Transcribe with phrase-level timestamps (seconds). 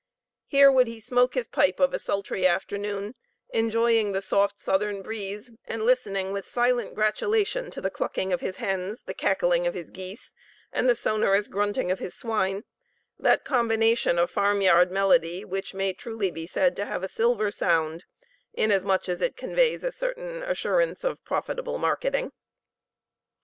[0.47, 3.13] Here would he smoke his pipe of a sultry afternoon,
[3.49, 8.55] enjoying the soft southern breeze and listening with silent gratulation to the clucking of his
[8.55, 10.33] hens, the cackling of his geese,
[10.71, 12.63] and the sonorous grunting of his swine;
[13.19, 18.05] that combination of farmyard melody, which may truly be said to have a silver sound,
[18.53, 22.31] inasmuch as it conveys a certain assurance of profitable marketing.